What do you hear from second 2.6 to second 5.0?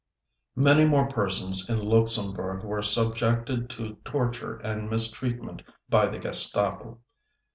were subjected to torture and